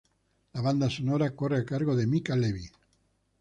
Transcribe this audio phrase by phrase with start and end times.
[0.53, 2.67] La banda sonora corre a cargo de Mica Levi.